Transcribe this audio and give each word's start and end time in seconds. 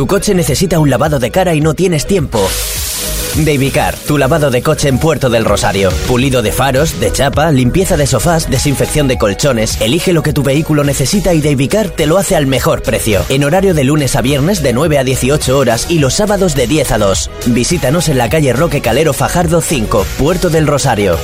Tu 0.00 0.06
coche 0.06 0.34
necesita 0.34 0.78
un 0.78 0.88
lavado 0.88 1.18
de 1.18 1.30
cara 1.30 1.54
y 1.54 1.60
no 1.60 1.74
tienes 1.74 2.06
tiempo. 2.06 2.40
Davicar, 3.36 3.94
tu 3.98 4.16
lavado 4.16 4.50
de 4.50 4.62
coche 4.62 4.88
en 4.88 4.96
Puerto 4.96 5.28
del 5.28 5.44
Rosario. 5.44 5.90
Pulido 6.08 6.40
de 6.40 6.52
faros, 6.52 6.98
de 7.00 7.12
chapa, 7.12 7.50
limpieza 7.50 7.98
de 7.98 8.06
sofás, 8.06 8.48
desinfección 8.48 9.08
de 9.08 9.18
colchones. 9.18 9.78
Elige 9.78 10.14
lo 10.14 10.22
que 10.22 10.32
tu 10.32 10.42
vehículo 10.42 10.84
necesita 10.84 11.34
y 11.34 11.42
Davicar 11.42 11.90
te 11.90 12.06
lo 12.06 12.16
hace 12.16 12.34
al 12.34 12.46
mejor 12.46 12.82
precio. 12.82 13.26
En 13.28 13.44
horario 13.44 13.74
de 13.74 13.84
lunes 13.84 14.16
a 14.16 14.22
viernes 14.22 14.62
de 14.62 14.72
9 14.72 14.96
a 14.96 15.04
18 15.04 15.58
horas 15.58 15.90
y 15.90 15.98
los 15.98 16.14
sábados 16.14 16.54
de 16.54 16.66
10 16.66 16.92
a 16.92 16.98
2. 16.98 17.30
Visítanos 17.48 18.08
en 18.08 18.16
la 18.16 18.30
calle 18.30 18.54
Roque 18.54 18.80
Calero 18.80 19.12
Fajardo 19.12 19.60
5, 19.60 20.06
Puerto 20.16 20.48
del 20.48 20.66
Rosario. 20.66 21.18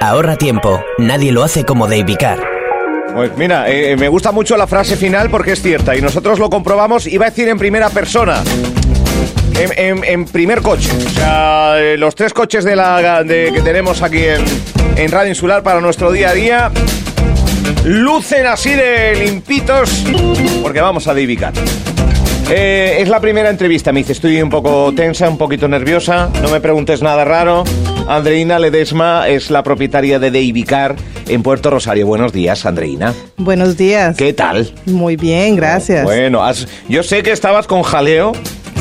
Ahorra 0.00 0.36
tiempo. 0.36 0.82
Nadie 0.96 1.32
lo 1.32 1.44
hace 1.44 1.66
como 1.66 1.86
Davicar. 1.86 2.53
Pues 3.14 3.36
mira, 3.36 3.70
eh, 3.70 3.96
me 3.96 4.08
gusta 4.08 4.32
mucho 4.32 4.56
la 4.56 4.66
frase 4.66 4.96
final 4.96 5.30
porque 5.30 5.52
es 5.52 5.62
cierta 5.62 5.96
y 5.96 6.02
nosotros 6.02 6.38
lo 6.38 6.50
comprobamos. 6.50 7.06
Iba 7.06 7.26
a 7.26 7.30
decir 7.30 7.48
en 7.48 7.58
primera 7.58 7.88
persona. 7.90 8.42
En, 9.56 10.24
primer 10.24 10.62
coche. 10.62 10.90
O 11.06 11.10
sea, 11.10 11.78
eh, 11.78 11.96
los 11.96 12.16
tres 12.16 12.32
coches 12.32 12.64
de 12.64 12.74
la, 12.74 13.24
que 13.26 13.60
tenemos 13.62 14.02
aquí 14.02 14.24
en, 14.24 14.44
en 14.96 15.10
Radio 15.12 15.28
Insular 15.28 15.62
para 15.62 15.80
nuestro 15.80 16.10
día 16.10 16.30
a 16.30 16.34
día 16.34 16.72
lucen 17.84 18.46
así 18.46 18.70
de 18.70 19.14
limpitos 19.14 20.04
porque 20.62 20.80
vamos 20.80 21.06
a 21.06 21.14
dedicar. 21.14 21.52
Eh, 22.50 22.98
es 23.00 23.08
la 23.08 23.20
primera 23.20 23.48
entrevista, 23.50 23.90
me 23.90 24.00
dice, 24.00 24.12
estoy 24.12 24.40
un 24.42 24.50
poco 24.50 24.92
tensa, 24.94 25.28
un 25.28 25.38
poquito 25.38 25.66
nerviosa, 25.66 26.30
no 26.42 26.50
me 26.50 26.60
preguntes 26.60 27.02
nada 27.02 27.24
raro. 27.24 27.64
Andreina 28.06 28.58
Ledesma 28.58 29.28
es 29.28 29.50
la 29.50 29.62
propietaria 29.62 30.18
de 30.18 30.30
Deivicar 30.30 30.94
en 31.26 31.42
Puerto 31.42 31.70
Rosario. 31.70 32.06
Buenos 32.06 32.32
días, 32.32 32.66
Andreina. 32.66 33.14
Buenos 33.38 33.76
días. 33.78 34.16
¿Qué 34.16 34.34
tal? 34.34 34.70
Muy 34.84 35.16
bien, 35.16 35.56
gracias. 35.56 36.04
Bueno, 36.04 36.44
has- 36.44 36.68
yo 36.88 37.02
sé 37.02 37.22
que 37.22 37.32
estabas 37.32 37.66
con 37.66 37.82
jaleo 37.82 38.32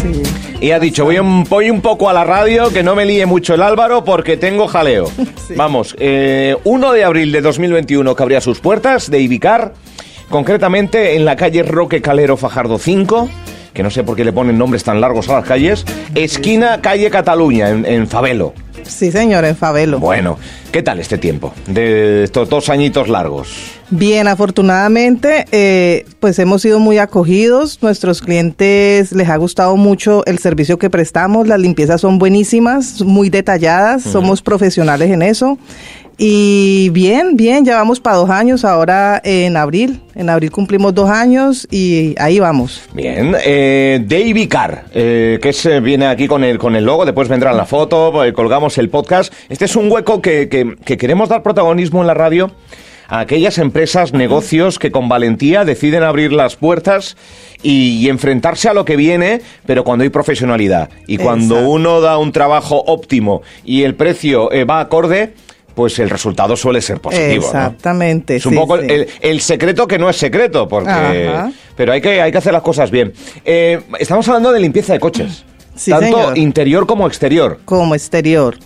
Sí. 0.02 0.22
y 0.59 0.72
has 0.72 0.81
dicho, 0.81 1.05
voy 1.05 1.20
un, 1.20 1.45
voy 1.45 1.70
un 1.70 1.80
poco 1.81 2.09
a 2.09 2.14
la 2.14 2.25
radio, 2.25 2.70
que 2.70 2.84
no 2.84 2.95
me 2.95 3.05
líe 3.05 3.25
mucho 3.25 3.53
el 3.53 3.61
Álvaro 3.61 4.03
porque 4.03 4.36
tengo 4.38 4.67
jaleo. 4.67 5.09
Sí. 5.48 5.55
Vamos, 5.58 5.94
eh, 6.00 6.55
1 6.64 6.94
de 6.94 7.03
abril 7.03 7.33
de 7.33 7.42
2021 7.42 8.16
que 8.16 8.23
abría 8.23 8.39
sus 8.39 8.59
puertas 8.61 9.11
de 9.11 9.20
Ibicar, 9.20 9.73
concretamente 10.30 11.16
en 11.17 11.25
la 11.25 11.36
calle 11.36 11.64
Roque 11.64 12.02
Calero 12.02 12.38
Fajardo 12.38 12.77
5, 12.77 13.30
que 13.73 13.83
no 13.83 13.89
sé 13.89 14.03
por 14.03 14.16
qué 14.16 14.23
le 14.23 14.33
ponen 14.33 14.57
nombres 14.57 14.83
tan 14.83 15.02
largos 15.02 15.29
a 15.29 15.33
las 15.33 15.45
calles, 15.45 15.85
esquina 16.16 16.81
calle 16.81 17.09
Cataluña, 17.09 17.69
en, 17.69 17.85
en 17.85 18.07
Fabelo. 18.07 18.53
Sí, 18.83 19.11
señor, 19.11 19.45
en 19.45 19.55
Fabelo. 19.55 19.99
Bueno, 19.99 20.38
¿qué 20.71 20.83
tal 20.83 20.99
este 20.99 21.17
tiempo 21.17 21.53
de 21.67 22.23
estos 22.23 22.49
dos 22.49 22.69
añitos 22.69 23.07
largos? 23.07 23.53
Bien, 23.89 24.27
afortunadamente, 24.27 25.45
eh, 25.52 26.05
pues 26.19 26.39
hemos 26.39 26.61
sido 26.61 26.80
muy 26.80 26.97
acogidos. 26.97 27.81
Nuestros 27.81 28.21
clientes 28.21 29.11
les 29.11 29.30
ha 29.30 29.38
gustado 29.38 29.77
mucho 29.77 30.25
el 30.25 30.39
servicio 30.39 30.77
que 30.77 30.89
prestamos. 30.89 31.47
Las 31.47 31.59
limpiezas 31.59 32.02
son 32.02 32.17
buenísimas, 32.19 33.02
muy 33.02 33.30
detalladas. 33.30 34.03
Somos 34.03 34.41
profesionales 34.41 35.11
en 35.11 35.21
eso. 35.21 35.58
Y 36.17 36.89
bien, 36.89 37.36
bien, 37.36 37.66
ya 37.66 37.75
vamos 37.78 38.00
para 38.00 38.17
dos 38.17 38.30
años 38.30 38.64
ahora 38.64 39.19
en 39.23 39.58
abril. 39.58 40.02
En 40.16 40.30
abril 40.30 40.52
cumplimos 40.52 40.94
dos 40.94 41.09
años 41.09 41.67
y 41.72 42.14
ahí 42.20 42.39
vamos. 42.39 42.81
Bien, 42.94 43.36
eh, 43.44 44.00
Davy 44.05 44.47
Car, 44.47 44.86
eh, 44.94 45.39
que 45.42 45.50
es, 45.50 45.66
eh, 45.66 45.80
viene 45.80 46.05
aquí 46.05 46.28
con 46.28 46.44
el, 46.44 46.59
con 46.59 46.75
el 46.75 46.86
logo, 46.86 47.05
después 47.05 47.28
vendrá 47.30 47.52
la 47.53 47.66
foto, 47.66 48.23
eh, 48.23 48.31
colgamos 48.31 48.78
el 48.78 48.89
podcast. 48.89 49.33
Este 49.50 49.66
es 49.66 49.75
un 49.75 49.92
hueco 49.92 50.22
que, 50.22 50.50
que- 50.50 50.75
que 50.86 50.97
queremos 50.97 51.30
dar 51.30 51.42
protagonismo 51.42 52.02
en 52.02 52.08
la 52.08 52.14
radio 52.14 52.52
a 53.08 53.20
aquellas 53.20 53.58
empresas, 53.58 54.14
negocios 54.14 54.80
que 54.80 54.92
con 54.92 55.09
valentía 55.09 55.66
deciden 55.66 56.03
abrir 56.03 56.31
las 56.31 56.55
puertas 56.55 57.17
y, 57.64 57.98
y 57.98 58.09
enfrentarse 58.09 58.70
a 58.70 58.73
lo 58.73 58.86
que 58.86 58.95
viene, 58.95 59.42
pero 59.66 59.83
cuando 59.83 60.03
hay 60.03 60.09
profesionalidad. 60.09 60.89
Y 61.08 61.17
cuando 61.17 61.55
Exacto. 61.55 61.72
uno 61.72 62.02
da 62.02 62.17
un 62.20 62.31
trabajo 62.31 62.83
óptimo 62.86 63.42
y 63.66 63.83
el 63.83 63.95
precio 63.95 64.52
eh, 64.52 64.64
va 64.64 64.80
acorde, 64.80 65.33
pues 65.75 65.97
el 65.99 66.09
resultado 66.09 66.55
suele 66.55 66.81
ser 66.81 66.99
positivo. 67.02 67.42
¿no? 67.42 67.48
Exactamente. 67.48 68.36
Es 68.36 68.45
un 68.45 68.53
sí, 68.53 68.59
poco 68.59 68.80
sí. 68.80 68.86
el, 68.89 69.08
el 69.21 69.42
secreto 69.42 69.87
que 69.87 69.98
no 69.98 70.09
es 70.09 70.17
secreto, 70.17 70.67
porque. 70.67 71.27
Ajá. 71.33 71.52
Pero 71.75 71.92
hay 71.93 72.02
que, 72.02 72.21
hay 72.21 72.31
que 72.31 72.37
hacer 72.37 72.53
las 72.53 72.61
cosas 72.61 72.92
bien. 72.92 73.14
Eh, 73.43 73.81
estamos 73.99 74.27
hablando 74.27 74.52
de 74.52 74.59
limpieza 74.59 74.93
de 74.93 74.99
coches. 74.99 75.43
Sí, 75.75 75.89
tanto 75.89 76.05
señor. 76.05 76.37
interior 76.37 76.86
como 76.86 77.08
exterior. 77.08 77.59
como 77.65 77.95
exterior. 77.95 78.58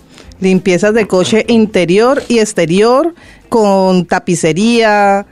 Limpiezas 0.41 0.93
de 0.93 1.07
coche 1.07 1.45
interior 1.47 2.21
y 2.27 2.39
exterior 2.39 3.15
con 3.47 4.05
tapicería. 4.05 5.25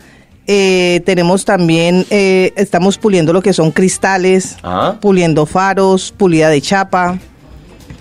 eh, 0.47 1.01
tenemos 1.05 1.43
también, 1.43 2.05
eh, 2.11 2.53
estamos 2.55 2.97
puliendo 2.97 3.33
lo 3.33 3.41
que 3.41 3.51
son 3.51 3.71
cristales, 3.71 4.55
Ah. 4.63 4.95
puliendo 5.01 5.45
faros, 5.45 6.13
pulida 6.15 6.47
de 6.49 6.61
chapa. 6.61 7.17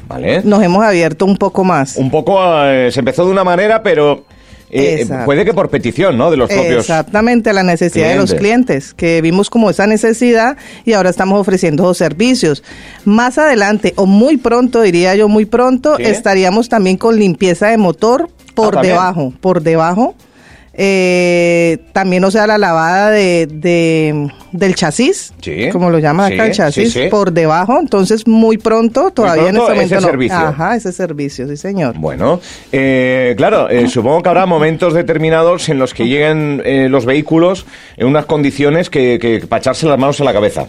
¿Vale? 0.09 0.42
Nos 0.44 0.62
hemos 0.62 0.84
abierto 0.84 1.25
un 1.25 1.37
poco 1.37 1.65
más. 1.65 1.97
Un 1.97 2.10
poco 2.10 2.38
eh, 2.66 2.91
se 2.92 3.00
empezó 3.00 3.25
de 3.25 3.31
una 3.32 3.44
manera, 3.44 3.82
pero. 3.82 4.25
eh, 4.70 4.98
Exacto. 5.00 5.25
puede 5.26 5.44
que 5.44 5.54
por 5.54 5.70
petición, 5.70 6.19
¿no? 6.19 6.31
De 6.31 6.37
los 6.37 6.48
propios. 6.48 6.81
Exactamente, 6.81 7.53
la 7.53 7.62
necesidad 7.62 8.09
de 8.09 8.16
los 8.16 8.34
clientes. 8.34 8.93
que 8.93 9.20
vimos 9.20 9.48
como 9.50 9.70
esa 9.70 9.87
necesidad 9.87 10.56
y 10.84 10.93
ahora 10.94 11.10
estamos 11.10 11.41
ofreciendo 11.41 11.84
esos 11.84 11.98
servicios. 11.98 12.62
Más 13.04 13.38
adelante, 13.38 13.93
o 13.97 14.06
muy 14.06 14.37
pronto, 14.37 14.82
diría 14.82 15.14
yo 15.14 15.28
muy 15.28 15.44
pronto, 15.47 15.97
Sí. 15.97 16.03
estaríamos 16.04 16.69
también 16.69 16.97
con 16.97 17.16
limpieza 17.19 17.69
de 17.69 17.76
motor 17.78 18.28
por 18.54 18.78
Ah, 18.78 18.82
debajo, 18.82 19.32
por 19.41 19.62
debajo. 19.62 20.14
Eh, 20.77 21.79
también, 21.93 22.25
o 22.25 22.31
sea, 22.31 22.47
la 22.47 22.59
lavada 22.59 23.11
de, 23.11 23.47
de- 23.51 24.29
del 24.53 24.75
chasis, 24.75 25.33
Sí. 25.41 25.69
como 25.73 25.91
lo 25.91 25.99
llaman 25.99 26.33
acá 26.33 26.45
Sí, 26.45 26.49
el 26.51 26.57
chasis, 26.57 26.93
sí, 26.93 27.03
sí. 27.05 27.09
por 27.09 27.33
debajo. 27.33 27.79
Entonces, 27.81 28.27
muy 28.27 28.59
pronto, 28.59 29.11
todavía 29.11 29.51
pronto, 29.51 29.73
en 29.73 29.81
este 29.81 29.85
ese 29.85 29.95
momento 29.95 29.95
no. 30.07 30.11
servicio. 30.12 30.37
Ajá, 30.37 30.77
ese 30.77 30.93
servicio, 30.93 31.49
sí, 31.49 31.57
señor. 31.57 31.97
Bueno, 31.99 32.41
eh, 32.73 33.35
claro, 33.37 33.69
eh, 33.69 33.89
supongo 33.89 34.23
que 34.23 34.29
habrá 34.29 34.47
momentos 34.47 34.95
determinados 34.95 35.69
en 35.69 35.79
los 35.79 35.95
que 35.95 36.07
lleguen 36.07 36.61
eh, 36.65 36.89
los 36.89 37.05
vehículos 37.05 37.67
en 37.97 38.06
unas 38.06 38.27
condiciones 38.27 38.91
que, 38.91 39.19
que 39.21 39.47
para 39.47 39.61
echarse 39.61 39.87
las 39.87 39.99
manos 39.99 40.21
a 40.21 40.25
la 40.25 40.33
cabeza. 40.33 40.62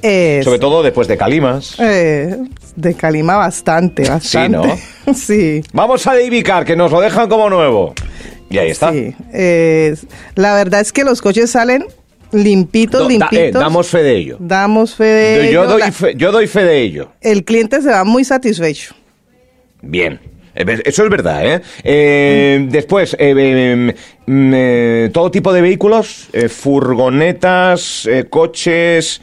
Sobre 0.43 0.59
todo 0.59 0.83
después 0.83 1.07
de 1.07 1.17
calimas. 1.17 1.75
Eh, 1.79 2.35
de 2.75 2.93
calima 2.93 3.37
bastante, 3.37 4.07
bastante. 4.07 4.57
¿no? 4.57 5.13
sí. 5.13 5.61
Vamos 5.73 6.05
a 6.07 6.13
Davicar, 6.15 6.63
que 6.65 6.75
nos 6.75 6.91
lo 6.91 7.01
dejan 7.01 7.27
como 7.29 7.49
nuevo. 7.49 7.93
Y 8.49 8.57
ahí 8.57 8.69
está. 8.69 8.91
Sí, 8.91 9.13
eh, 9.33 9.95
la 10.35 10.53
verdad 10.55 10.81
es 10.81 10.91
que 10.93 11.03
los 11.03 11.21
coches 11.21 11.49
salen 11.51 11.85
limpitos, 12.31 13.01
da- 13.01 13.07
eh, 13.07 13.09
limpitos. 13.35 13.61
damos 13.61 13.87
fe 13.87 14.03
de 14.03 14.15
ello. 14.17 14.37
Damos 14.39 14.95
fe 14.95 15.03
de 15.03 15.51
yo, 15.51 15.63
ello. 15.63 15.69
doy 15.71 15.79
La- 15.81 15.91
fe, 15.91 16.13
yo 16.15 16.31
doy 16.31 16.47
fe 16.47 16.63
de 16.63 16.81
ello. 16.81 17.11
El 17.21 17.43
cliente 17.43 17.81
se 17.81 17.89
va 17.89 18.03
muy 18.03 18.23
satisfecho. 18.23 18.93
Bien. 19.81 20.19
Eh, 20.55 20.81
Eso 20.85 21.03
es 21.03 21.09
verdad, 21.09 21.45
¿eh? 21.45 21.61
Eh, 21.83 22.65
Después, 22.69 23.15
eh, 23.19 23.93
mm, 24.25 25.11
todo 25.11 25.29
tipo 25.31 25.51
de 25.51 25.61
vehículos, 25.61 26.29
eh, 26.33 26.47
furgonetas, 26.49 28.07
coches, 28.29 29.21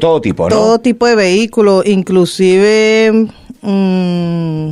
todo 0.00 0.20
tipo, 0.20 0.48
¿no? 0.48 0.56
Todo 0.56 0.78
tipo 0.80 1.06
de 1.06 1.14
vehículo, 1.14 1.82
inclusive 1.84 3.28
mm, 3.62 4.70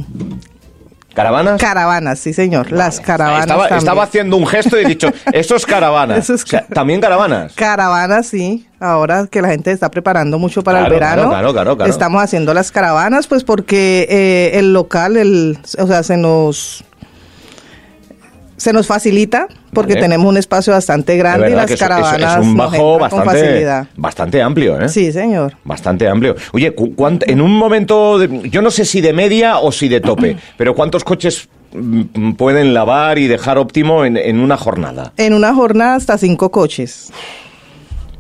¿Caravanas? 1.16 1.60
caravanas, 1.60 2.19
sí 2.21 2.32
señor. 2.32 2.71
Las 2.71 3.00
caravanas 3.00 3.41
estaba, 3.41 3.62
también. 3.62 3.78
estaba 3.78 4.03
haciendo 4.04 4.37
un 4.37 4.47
gesto 4.47 4.78
y 4.78 4.84
he 4.84 4.87
dicho, 4.88 5.09
eso 5.32 5.56
es 5.56 5.66
caravana. 5.66 6.16
Eso 6.19 6.34
es 6.34 6.44
O 6.44 6.47
sea, 6.47 6.60
car- 6.60 6.75
También 6.75 7.00
caravanas. 7.00 7.53
Caravanas, 7.54 8.27
sí. 8.27 8.66
Ahora 8.78 9.26
que 9.31 9.41
la 9.41 9.49
gente 9.49 9.72
está 9.72 9.91
preparando 9.91 10.38
mucho 10.38 10.62
para 10.62 10.81
Claro, 10.81 10.94
el 10.94 11.00
verano, 11.00 11.16
claro, 11.22 11.31
claro, 11.32 11.53
claro, 11.55 11.76
claro. 11.78 11.91
estamos 11.91 12.22
haciendo 12.22 12.53
las 12.53 12.71
caravanas, 12.71 13.26
pues 13.26 13.43
porque 13.43 14.06
eh, 14.10 14.59
el 14.59 14.75
local, 14.75 15.16
el, 15.16 15.59
o 15.78 15.87
sea, 15.87 16.03
se 16.03 16.19
nos 16.19 16.84
se 18.56 18.72
nos 18.72 18.87
facilita 18.87 19.49
porque 19.72 19.93
Vale. 19.94 20.03
tenemos 20.05 20.27
un 20.27 20.37
espacio 20.39 20.72
bastante 20.72 21.12
De 21.12 21.19
grande 21.19 21.50
y 21.50 21.55
las 21.55 21.71
es- 21.71 21.78
caravanas 21.78 22.41
es, 22.41 22.47
un 22.47 22.56
bajo 22.56 22.99
bastante, 22.99 23.25
facilidad. 23.31 23.87
bastante 23.97 24.43
amplio, 24.43 24.81
¿eh? 24.81 24.89
Sí, 24.89 25.12
señor. 25.12 25.55
Bastante 25.65 26.09
amplio. 26.09 26.34
Oye, 26.53 26.75
en 27.27 27.41
un 27.41 27.53
momento, 27.53 28.19
de- 28.19 28.49
yo 28.49 28.62
no 28.62 28.70
sé 28.70 28.85
si 28.85 29.00
de 29.00 29.12
media 29.12 29.58
o 29.58 29.73
si 29.73 29.88
de 29.88 30.00
tope, 30.00 30.37
pero 30.56 30.75
¿cuántos 30.75 31.05
coches 31.05 31.49
mm, 31.75 32.32
pueden 32.32 32.73
lavar 32.73 33.19
y 33.19 33.26
dejar 33.26 33.58
óptimo 33.58 34.05
en, 34.05 34.17
en 34.17 34.41
una 34.41 34.56
jornada? 34.56 35.12
En 35.19 35.35
una 35.35 35.55
jornada 35.55 35.94
hasta 35.97 36.17
cinco 36.17 36.50
coches. 36.50 37.11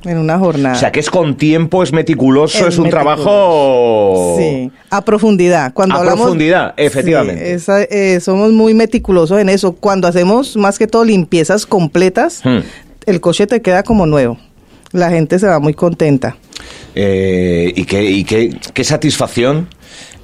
En 0.06 0.18
una 0.18 0.38
jornada. 0.38 0.76
O 0.76 0.78
sea, 0.78 0.92
que 0.92 1.00
es 1.00 1.10
con 1.10 1.36
tiempo, 1.36 1.82
es 1.82 1.92
meticuloso, 1.92 2.58
es, 2.66 2.74
Es 2.74 2.78
un 2.78 2.84
meticuloso. 2.84 3.14
trabajo... 3.24 4.36
Sí, 4.38 4.70
a 4.90 5.04
profundidad. 5.04 5.72
Cuando 5.74 5.96
A 5.96 5.98
hablamos, 5.98 6.20
profundidad, 6.22 6.74
efectivamente. 6.76 7.44
Sí, 7.44 7.50
esa- 7.54 7.82
eh, 7.82 8.20
somos 8.20 8.52
muy 8.52 8.72
meticulosos 8.72 9.40
en 9.40 9.48
eso. 9.48 9.72
Cuando 9.72 10.06
hacemos 10.08 10.56
más 10.56 10.78
que 10.78 10.86
todo 10.86 11.04
limpiezas 11.04 11.66
completas, 11.66 12.40
Hmm. 12.44 12.58
el 13.06 13.20
coche 13.20 13.46
te 13.46 13.60
queda 13.62 13.82
como 13.82 14.06
nuevo. 14.06 14.38
La 14.92 15.10
gente 15.10 15.38
se 15.38 15.46
va 15.48 15.58
muy 15.58 15.74
contenta. 15.74 16.36
Eh, 16.94 17.72
y 17.74 17.84
qué, 17.84 18.04
y 18.04 18.24
qué, 18.24 18.56
qué 18.72 18.84
satisfacción 18.84 19.68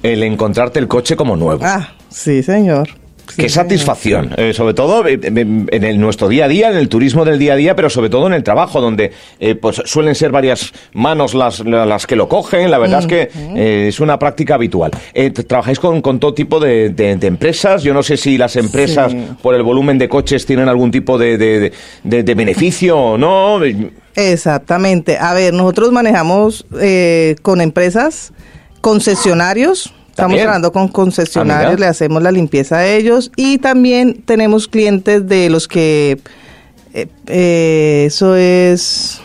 el 0.01 0.23
encontrarte 0.23 0.79
el 0.79 0.87
coche 0.87 1.15
como 1.15 1.35
nuevo. 1.35 1.61
Ah, 1.63 1.89
sí, 2.09 2.41
señor. 2.41 2.89
Qué 3.37 3.49
satisfacción, 3.49 4.33
eh, 4.37 4.53
sobre 4.53 4.73
todo 4.73 5.07
eh, 5.07 5.19
en, 5.21 5.67
el- 5.83 5.99
nuestro 5.99 6.27
día 6.27 6.45
a 6.45 6.47
día, 6.47 6.69
en 6.69 6.77
el 6.77 6.89
turismo 6.89 7.25
del 7.25 7.39
día 7.39 7.53
a 7.53 7.55
día, 7.55 7.75
pero 7.75 7.89
sobre 7.89 8.09
todo 8.09 8.27
en 8.27 8.33
el 8.33 8.43
trabajo, 8.43 8.81
donde 8.81 9.11
eh, 9.39 9.55
pues 9.55 9.81
suelen 9.85 10.15
ser 10.15 10.31
varias 10.31 10.71
manos 10.93 11.33
las, 11.33 11.59
las 11.61 12.05
que 12.07 12.15
lo 12.15 12.27
cogen. 12.27 12.69
La 12.71 12.77
verdad 12.77 12.99
es 12.99 13.07
que 13.07 13.29
eh, 13.55 13.85
es 13.89 13.99
una 13.99 14.19
práctica 14.19 14.55
habitual. 14.55 14.91
Trabajáis 15.47 15.79
con, 15.79 16.01
con 16.01 16.19
todo 16.19 16.33
tipo 16.33 16.59
de, 16.59 16.89
de- 16.89 17.15
de 17.15 17.27
empresas. 17.27 17.83
Yo 17.83 17.93
no 17.93 18.03
sé 18.03 18.17
si 18.17 18.37
las 18.37 18.55
empresas, 18.55 19.11
Sí. 19.11 19.17
por 19.41 19.55
el 19.55 19.63
volumen 19.63 19.97
de 19.97 20.07
coches, 20.09 20.45
tienen 20.45 20.67
algún 20.69 20.91
tipo 20.91 21.17
de, 21.17 21.37
de- 21.37 22.33
beneficio 22.35 22.97
o 22.97 23.17
no. 23.17 23.59
Exactamente. 24.15 25.17
A 25.17 25.33
ver, 25.33 25.53
nosotros 25.53 25.91
manejamos 25.91 26.65
eh, 26.79 27.35
con 27.41 27.61
empresas, 27.61 28.31
concesionarios. 28.81 29.93
Estamos 30.13 30.29
También. 30.29 30.41
trabajando 30.43 30.71
con 30.71 30.87
concesionarios, 30.89 31.79
le 31.79 31.87
hacemos 31.87 32.21
la 32.21 32.31
limpieza 32.31 32.77
a 32.77 32.85
ellos 32.87 33.31
y 33.35 33.57
también 33.57 34.21
tenemos 34.25 34.67
clientes 34.67 35.27
de 35.27 35.49
los 35.49 35.67
que 35.67 36.19
eh, 36.93 37.07
eh, 37.25 38.03
eso 38.05 38.35
es 38.35 39.19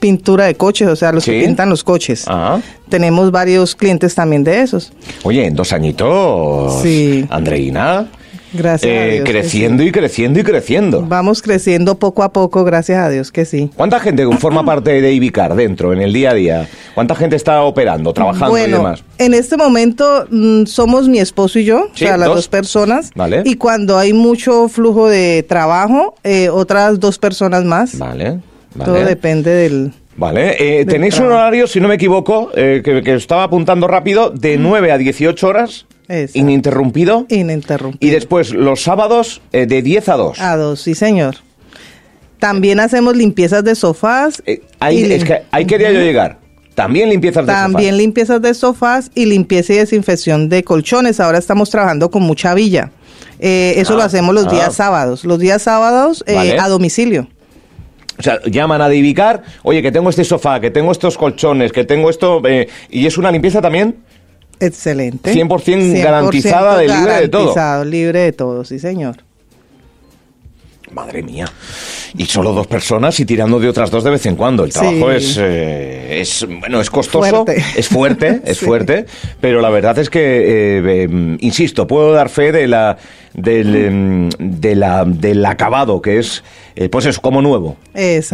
pintura 0.00 0.46
de 0.46 0.56
coches, 0.56 0.88
o 0.88 0.96
sea, 0.96 1.12
los 1.12 1.22
Sí. 1.22 1.30
que 1.30 1.44
pintan 1.46 1.70
los 1.70 1.84
coches. 1.84 2.24
Ah. 2.26 2.58
Tenemos 2.88 3.30
varios 3.30 3.76
clientes 3.76 4.16
también 4.16 4.42
de 4.42 4.62
esos. 4.62 4.92
Oye, 5.22 5.46
en 5.46 5.54
dos 5.54 5.72
añitos, 5.72 6.82
Sí. 6.82 7.24
Andreina, 7.30 8.08
Gracias. 8.56 8.90
a 8.90 8.94
eh, 9.06 9.10
Dios 9.12 9.24
que 9.24 9.30
creciendo 9.32 9.82
sí. 9.82 9.88
y 9.88 9.92
creciendo 9.92 10.40
y 10.40 10.42
creciendo. 10.42 11.02
Vamos 11.06 11.42
creciendo 11.42 11.98
poco 11.98 12.22
a 12.22 12.32
poco, 12.32 12.64
gracias 12.64 12.98
a 12.98 13.08
Dios 13.08 13.30
que 13.30 13.44
sí. 13.44 13.70
¿Cuánta 13.76 14.00
gente 14.00 14.26
forma 14.38 14.64
parte 14.66 15.00
de 15.00 15.12
Ibicar 15.12 15.54
dentro, 15.54 15.92
en 15.92 16.00
el 16.00 16.12
día 16.12 16.30
a 16.30 16.34
día? 16.34 16.68
¿Cuánta 16.94 17.14
gente 17.14 17.36
está 17.36 17.62
operando, 17.62 18.12
trabajando 18.12 18.48
y 18.56 18.60
bueno, 18.60 18.76
demás? 18.78 19.04
en 19.18 19.34
este 19.34 19.56
momento 19.56 20.26
mm, 20.30 20.64
somos 20.66 21.08
mi 21.08 21.18
esposo 21.18 21.58
y 21.58 21.64
yo, 21.64 21.88
Sí, 21.94 22.04
o 22.04 22.08
sea, 22.08 22.16
las 22.16 22.28
dos. 22.28 22.36
dos, 22.36 22.48
personas. 22.48 23.10
Vale. 23.14 23.42
Y 23.44 23.56
cuando 23.56 23.98
hay 23.98 24.12
mucho 24.12 24.68
flujo 24.68 25.08
de 25.08 25.44
trabajo, 25.48 26.14
eh, 26.24 26.48
otras 26.48 26.98
dos 27.00 27.18
personas 27.18 27.64
más. 27.64 27.98
Vale, 27.98 28.40
Todo 28.76 28.94
vale. 28.94 29.04
depende 29.04 29.50
del... 29.50 29.92
Vale, 30.18 30.56
eh, 30.80 30.86
tenéis 30.86 31.18
un 31.20 31.26
horario, 31.26 31.66
si 31.66 31.78
no 31.78 31.88
me 31.88 31.96
equivoco, 31.96 32.50
eh, 32.54 32.80
que, 32.82 33.02
que 33.02 33.14
estaba 33.14 33.42
apuntando 33.42 33.86
rápido, 33.86 34.30
de 34.30 34.56
9 34.56 34.90
a 34.90 34.96
18 34.96 35.46
horas, 35.46 35.84
Exacto. 36.08 36.38
ininterrumpido. 36.38 37.26
Ininterrumpido. 37.28 38.06
Y 38.08 38.12
después 38.14 38.52
los 38.52 38.82
sábados 38.82 39.40
eh, 39.52 39.66
de 39.66 39.82
10 39.82 40.08
a 40.08 40.16
2. 40.16 40.40
A 40.40 40.56
dos, 40.56 40.80
sí, 40.80 40.94
señor. 40.94 41.36
También 42.38 42.80
hacemos 42.80 43.16
limpiezas 43.16 43.64
de 43.64 43.74
sofás. 43.74 44.42
Eh, 44.46 44.60
ahí, 44.78 45.02
es 45.02 45.22
lim- 45.22 45.26
que 45.26 45.42
ahí 45.50 45.64
quería 45.64 45.90
yo 45.92 46.00
llegar. 46.00 46.38
También 46.74 47.08
limpiezas 47.08 47.46
de 47.46 47.52
También 47.52 47.90
sofá. 47.92 47.98
limpiezas 48.02 48.42
de 48.42 48.54
sofás 48.54 49.10
y 49.14 49.24
limpieza 49.26 49.72
y 49.72 49.76
desinfección 49.76 50.48
de 50.50 50.62
colchones. 50.62 51.20
Ahora 51.20 51.38
estamos 51.38 51.70
trabajando 51.70 52.10
con 52.10 52.22
mucha 52.22 52.52
villa. 52.54 52.90
Eh, 53.38 53.74
eso 53.78 53.94
Ah, 53.94 53.96
lo 53.96 54.02
hacemos 54.02 54.34
los 54.34 54.46
ah. 54.46 54.50
días 54.50 54.74
sábados. 54.74 55.24
Los 55.24 55.38
días 55.38 55.62
sábados 55.62 56.22
eh, 56.26 56.34
Vale. 56.34 56.58
a 56.58 56.68
domicilio. 56.68 57.28
O 58.18 58.22
sea, 58.22 58.40
llaman 58.46 58.80
a 58.80 58.88
Divicar, 58.88 59.42
oye, 59.62 59.82
que 59.82 59.92
tengo 59.92 60.08
este 60.08 60.24
sofá, 60.24 60.58
que 60.60 60.70
tengo 60.70 60.90
estos 60.92 61.18
colchones, 61.18 61.70
que 61.72 61.84
tengo 61.84 62.08
esto... 62.08 62.40
y 62.88 63.06
es 63.06 63.18
una 63.18 63.30
limpieza 63.30 63.60
también. 63.60 63.96
Excelente. 64.60 65.34
100% 65.34 66.02
garantizada 66.02 66.78
de 66.78 66.88
libre 66.88 67.14
de 67.20 67.28
todo. 67.28 67.40
Garantizado, 67.54 67.84
libre 67.84 68.20
de 68.20 68.32
todo, 68.32 68.64
sí, 68.64 68.78
señor. 68.78 69.16
Madre 70.92 71.22
mía. 71.22 71.46
Y 72.18 72.24
solo 72.26 72.52
dos 72.52 72.66
personas 72.66 73.18
y 73.20 73.26
tirando 73.26 73.58
de 73.60 73.68
otras 73.68 73.90
dos 73.90 74.02
de 74.02 74.10
vez 74.10 74.24
en 74.26 74.36
cuando. 74.36 74.64
El 74.64 74.72
trabajo 74.72 75.10
Sí. 75.10 75.16
es, 75.16 75.38
eh, 75.40 76.20
es, 76.20 76.46
bueno, 76.60 76.80
es 76.80 76.88
costoso, 76.88 77.44
Fuerte. 77.44 77.62
es 77.76 77.88
fuerte, 77.88 78.40
es 78.46 78.56
Sí. 78.58 78.64
fuerte, 78.64 79.04
pero 79.40 79.60
la 79.60 79.68
verdad 79.70 79.98
es 79.98 80.08
que, 80.08 80.18
eh, 80.20 80.82
eh, 81.04 81.36
insisto, 81.40 81.86
puedo 81.86 82.12
dar 82.12 82.28
fe 82.30 82.52
de 82.52 82.66
la, 82.68 82.96
del, 83.34 83.76
em, 83.76 84.28
de 84.38 84.74
la, 84.76 85.04
del 85.04 85.44
acabado, 85.44 86.00
que 86.00 86.18
es, 86.18 86.42
eh, 86.74 86.88
pues 86.88 87.04
eso, 87.04 87.20
como 87.20 87.42
nuevo. 87.42 87.76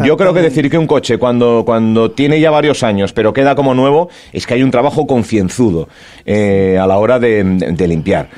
Yo 0.04 0.16
creo 0.16 0.32
que 0.32 0.42
decir 0.42 0.70
que 0.70 0.78
un 0.78 0.86
coche 0.86 1.18
cuando, 1.18 1.64
cuando 1.66 2.12
tiene 2.12 2.38
ya 2.38 2.50
varios 2.50 2.82
años, 2.84 3.12
pero 3.12 3.32
queda 3.32 3.54
como 3.56 3.74
nuevo, 3.74 4.08
es 4.32 4.46
que 4.46 4.54
hay 4.54 4.62
un 4.62 4.70
trabajo 4.70 5.06
concienzudo 5.08 5.88
eh, 6.24 6.78
a 6.80 6.86
la 6.86 6.98
hora 6.98 7.18
de, 7.18 7.42
de 7.42 7.88
limpiar. 7.88 8.28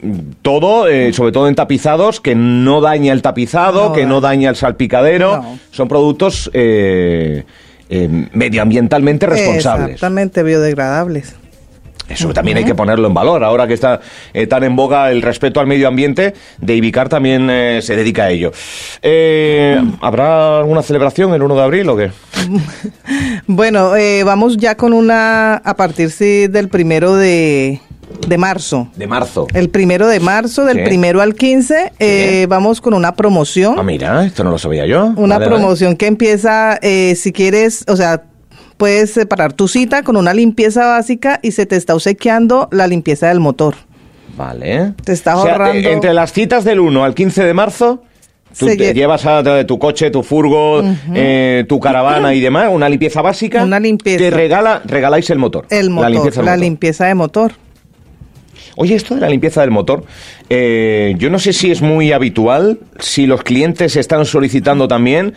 Eh, 0.00 0.22
todo, 0.42 0.88
eh, 0.88 1.12
sobre 1.12 1.32
todo 1.32 1.48
en 1.48 1.54
tapizados, 1.54 2.20
que 2.20 2.34
no 2.34 2.80
daña 2.80 3.12
el 3.12 3.22
tapizado, 3.22 3.88
No 3.88 3.92
que 3.92 4.06
no 4.06 4.20
daña 4.20 4.50
el 4.50 4.56
salpicadero. 4.56 5.38
No. 5.38 5.58
Son 5.70 5.88
productos 5.88 6.50
eh, 6.52 7.44
eh, 7.88 8.28
medioambientalmente 8.32 9.26
responsables. 9.26 9.94
Exactamente, 9.94 10.42
biodegradables. 10.42 11.34
Eso 12.08 12.32
también 12.32 12.56
hay 12.56 12.64
que 12.64 12.74
ponerlo 12.74 13.06
en 13.06 13.14
valor. 13.14 13.44
Ahora 13.44 13.66
que 13.66 13.74
está 13.74 14.00
eh, 14.32 14.46
tan 14.46 14.64
en 14.64 14.76
boga 14.76 15.10
el 15.10 15.20
respeto 15.22 15.60
al 15.60 15.66
medio 15.66 15.88
ambiente, 15.88 16.34
de 16.58 16.76
Ibicar 16.76 17.08
también 17.08 17.48
eh, 17.50 17.80
se 17.82 17.96
dedica 17.96 18.24
a 18.24 18.30
ello. 18.30 18.52
Eh, 19.02 19.80
¿Habrá 20.00 20.58
alguna 20.58 20.82
celebración 20.82 21.34
el 21.34 21.42
1 21.42 21.54
de 21.54 21.62
abril 21.62 21.88
o 21.88 21.96
qué? 21.96 22.10
Bueno, 23.46 23.96
eh, 23.96 24.24
vamos 24.24 24.58
ya 24.58 24.76
con 24.76 24.92
una, 24.92 25.54
a 25.56 25.74
partir 25.74 26.10
sí, 26.10 26.48
del 26.48 26.68
primero 26.68 27.14
de, 27.16 27.80
de 28.28 28.38
marzo. 28.38 28.88
De 28.96 29.06
marzo. 29.06 29.46
El 29.54 29.70
primero 29.70 30.06
de 30.06 30.20
marzo, 30.20 30.64
del 30.64 30.84
primero 30.84 31.20
al 31.20 31.34
15, 31.34 31.92
eh, 31.98 32.46
vamos 32.48 32.80
con 32.80 32.94
una 32.94 33.14
promoción. 33.14 33.74
Ah, 33.78 33.82
mira, 33.82 34.24
esto 34.24 34.44
no 34.44 34.50
lo 34.50 34.58
sabía 34.58 34.86
yo. 34.86 35.06
Una 35.16 35.36
Vale, 35.38 35.46
vale. 35.46 35.48
promoción 35.48 35.96
que 35.96 36.06
empieza, 36.06 36.78
eh, 36.82 37.14
si 37.16 37.32
quieres, 37.32 37.84
o 37.88 37.96
sea, 37.96 38.22
puedes 38.76 39.12
separar 39.12 39.52
tu 39.52 39.66
cita 39.68 40.02
con 40.02 40.16
una 40.16 40.32
limpieza 40.34 40.86
básica 40.86 41.40
y 41.42 41.50
se 41.52 41.66
te 41.66 41.76
está 41.76 41.94
obsequiando 41.94 42.68
la 42.70 42.86
limpieza 42.86 43.28
del 43.28 43.40
motor. 43.40 43.74
Vale. 44.36 44.92
Te 45.04 45.12
estás 45.12 45.36
O 45.38 45.42
sea, 45.42 45.52
ahorrando- 45.54 45.88
entre 45.88 46.14
las 46.14 46.32
citas 46.32 46.64
del 46.64 46.78
1 46.80 47.02
al 47.04 47.14
15 47.14 47.42
de 47.42 47.54
marzo, 47.54 48.04
tú 48.56 48.66
te 48.66 48.76
lle- 48.76 48.94
llevas 48.94 49.26
a 49.26 49.42
tu 49.66 49.78
coche, 49.80 50.10
tu 50.12 50.22
furgo, 50.22 50.80
eh, 51.12 51.64
tu 51.68 51.80
caravana 51.80 52.34
y 52.34 52.40
demás, 52.40 52.68
una 52.70 52.88
limpieza 52.88 53.20
básica. 53.20 53.64
Una 53.64 53.80
limpieza. 53.80 54.18
Te 54.18 54.30
regala, 54.30 54.80
regaláis 54.84 55.28
el 55.30 55.38
motor. 55.38 55.66
El 55.70 55.90
motor, 55.90 56.04
La 56.04 56.08
la 56.10 56.14
limpieza 56.14 56.56
limpieza, 56.56 57.06
del 57.06 57.14
motor. 57.16 57.50
de 57.50 57.56
motor. 57.56 57.67
Oye, 58.80 58.94
esto 58.94 59.16
de 59.16 59.20
la 59.20 59.28
limpieza 59.28 59.60
del 59.62 59.72
motor, 59.72 60.04
eh, 60.48 61.16
yo 61.18 61.30
no 61.30 61.40
sé 61.40 61.52
si 61.52 61.72
es 61.72 61.82
muy 61.82 62.12
habitual, 62.12 62.78
si 63.00 63.26
los 63.26 63.42
clientes 63.42 63.96
están 63.96 64.24
solicitando 64.24 64.86
también, 64.86 65.34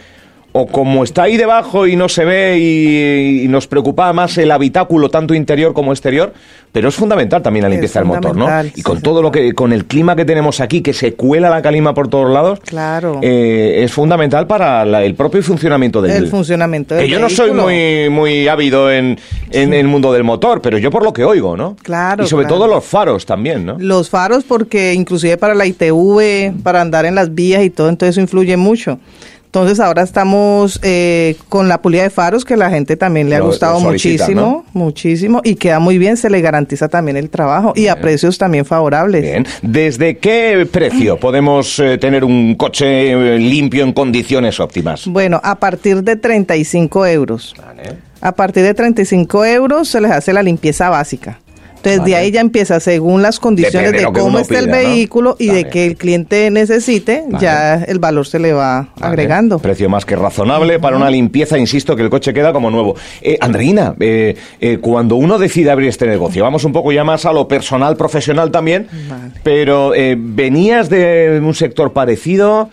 o 0.53 0.67
como 0.67 1.03
está 1.03 1.23
ahí 1.23 1.37
debajo 1.37 1.87
y 1.87 1.95
no 1.95 2.09
se 2.09 2.25
ve 2.25 2.57
y, 2.59 3.43
y 3.43 3.47
nos 3.47 3.67
preocupa 3.67 4.11
más 4.13 4.37
el 4.37 4.51
habitáculo 4.51 5.09
tanto 5.09 5.33
interior 5.33 5.73
como 5.73 5.91
exterior, 5.93 6.33
pero 6.73 6.89
es 6.89 6.95
fundamental 6.95 7.41
también 7.41 7.63
la 7.63 7.69
limpieza 7.69 7.99
del 7.99 8.07
motor, 8.07 8.35
¿no? 8.35 8.47
Y 8.75 8.81
con 8.81 8.97
sí, 8.97 9.03
todo 9.03 9.21
lo 9.21 9.31
que, 9.31 9.53
con 9.53 9.71
el 9.73 9.85
clima 9.85 10.15
que 10.15 10.25
tenemos 10.25 10.59
aquí, 10.59 10.81
que 10.81 10.93
se 10.93 11.13
cuela 11.13 11.49
la 11.49 11.61
calima 11.61 11.93
por 11.93 12.07
todos 12.09 12.31
lados, 12.33 12.59
Claro. 12.65 13.19
eh, 13.21 13.81
es 13.83 13.91
fundamental 13.93 14.47
para 14.47 14.83
la- 14.85 15.03
el 15.03 15.15
propio 15.15 15.41
funcionamiento 15.43 16.01
del 16.01 16.11
El 16.11 16.27
funcionamiento 16.27 16.95
del 16.95 17.05
Que 17.05 17.09
yo 17.11 17.19
no 17.19 17.29
soy 17.29 17.51
muy, 17.51 18.09
muy 18.09 18.47
ávido 18.47 18.91
en, 18.91 19.17
en 19.51 19.73
el 19.73 19.87
mundo 19.87 20.11
del 20.13 20.23
motor, 20.23 20.61
pero 20.61 20.77
yo 20.77 20.91
por 20.91 21.03
lo 21.03 21.13
que 21.13 21.23
oigo, 21.25 21.55
¿no? 21.57 21.75
Claro, 21.81 22.23
Y 22.23 22.27
sobre 22.27 22.45
claro. 22.45 22.55
todo 22.57 22.67
los 22.67 22.83
faros 22.85 23.25
también, 23.25 23.65
¿no? 23.65 23.77
Los 23.79 24.09
faros, 24.09 24.43
porque 24.43 24.93
inclusive 24.93 25.37
para 25.37 25.55
la 25.55 25.65
ITV, 25.65 26.61
para 26.63 26.81
andar 26.81 27.05
en 27.05 27.15
las 27.15 27.33
vías 27.33 27.63
y 27.63 27.69
todo, 27.69 27.89
entonces 27.89 28.13
eso 28.15 28.21
influye 28.21 28.57
mucho. 28.57 28.99
Entonces 29.51 29.81
ahora 29.81 30.01
estamos 30.01 30.79
eh, 30.81 31.35
con 31.49 31.67
la 31.67 31.81
pulida 31.81 32.03
de 32.03 32.09
faros, 32.09 32.45
que 32.45 32.55
la 32.55 32.69
gente 32.69 32.95
también 32.95 33.29
le 33.29 33.35
ha 33.35 33.39
Lo- 33.39 33.47
gustado 33.47 33.73
lo 33.73 33.79
solicita, 33.81 34.23
muchísimo, 34.23 34.65
muchísimo, 34.71 35.41
y 35.43 35.55
queda 35.55 35.79
muy 35.79 35.97
bien, 35.97 36.15
se 36.15 36.29
le 36.29 36.39
garantiza 36.39 36.87
también 36.87 37.17
el 37.17 37.29
trabajo 37.29 37.73
y 37.75 37.87
a 37.87 37.99
precios 37.99 38.37
también 38.37 38.63
favorables. 38.63 39.23
Bien. 39.23 39.45
¿Desde 39.61 40.17
qué 40.19 40.65
precio 40.71 41.19
podemos 41.19 41.77
eh, 41.79 41.97
tener 41.97 42.23
un 42.23 42.55
coche 42.55 43.11
eh, 43.11 43.39
limpio 43.39 43.83
en 43.83 43.91
condiciones 43.91 44.57
óptimas? 44.61 45.05
Bueno, 45.05 45.41
a 45.43 45.55
partir 45.59 46.01
de 46.01 46.15
35 46.15 47.05
euros. 47.07 47.53
Vale. 47.57 47.97
A 48.21 48.31
partir 48.33 48.63
de 48.63 48.73
35 48.73 49.43
euros 49.45 49.89
se 49.89 49.99
les 49.99 50.11
hace 50.11 50.31
la 50.31 50.43
limpieza 50.43 50.87
básica. 50.89 51.40
Entonces 51.81 52.01
Vale. 52.01 52.11
de 52.11 52.17
ahí 52.17 52.31
ya 52.31 52.41
empieza 52.41 52.79
según 52.79 53.23
las 53.23 53.39
condiciones 53.39 53.91
Depende 53.91 54.11
de 54.13 54.19
cómo 54.19 54.37
está 54.37 54.59
el 54.59 54.67
vehículo 54.67 55.35
y 55.39 55.47
Vale. 55.47 55.63
de 55.63 55.69
que 55.71 55.85
el 55.87 55.95
cliente 55.97 56.51
necesite, 56.51 57.23
Vale. 57.27 57.43
ya 57.43 57.73
el 57.83 57.97
valor 57.97 58.27
se 58.27 58.37
le 58.37 58.53
va 58.53 58.89
agregando. 58.99 59.57
Precio 59.57 59.89
más 59.89 60.05
que 60.05 60.15
razonable 60.15 60.77
para 60.79 60.95
una 60.95 61.09
limpieza, 61.09 61.57
insisto, 61.57 61.95
que 61.95 62.03
el 62.03 62.11
coche 62.11 62.33
queda 62.35 62.53
como 62.53 62.69
nuevo. 62.69 62.95
Eh, 63.21 63.35
Andreina, 63.41 63.95
eh, 63.99 64.35
eh, 64.59 64.77
cuando 64.79 65.15
uno 65.15 65.39
decide 65.39 65.71
abrir 65.71 65.89
este 65.89 66.05
negocio, 66.05 66.43
vamos 66.43 66.63
un 66.65 66.71
poco 66.71 66.91
ya 66.91 67.03
más 67.03 67.25
a 67.25 67.33
lo 67.33 67.47
personal, 67.47 67.97
profesional 67.97 68.51
también, 68.51 68.87
pero 69.41 69.95
eh, 69.95 70.15
venías 70.17 70.87
de 70.87 71.41
un 71.43 71.55
sector 71.55 71.93
parecido. 71.93 72.69